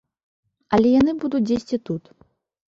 Але 0.77 0.89
яны 1.01 1.11
будуць 1.25 1.43
дзесьці 1.51 1.81
тут. 1.91 2.03